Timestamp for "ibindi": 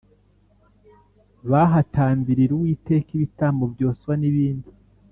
4.29-4.69